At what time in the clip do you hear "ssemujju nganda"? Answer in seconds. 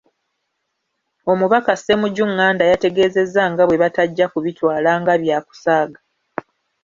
1.75-2.63